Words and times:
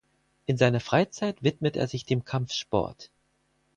In 0.47 0.57
seiner 0.57 0.79
Freizeit 0.79 1.43
widmet 1.43 1.75
er 1.77 1.87
sich 1.87 2.05
dem 2.05 2.25
Kampfsport. 2.25 3.11